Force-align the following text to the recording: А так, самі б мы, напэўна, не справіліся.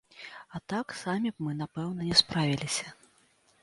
А 0.57 0.61
так, 0.73 0.95
самі 1.03 1.33
б 1.35 1.47
мы, 1.49 1.55
напэўна, 1.61 2.01
не 2.11 2.19
справіліся. 2.25 2.85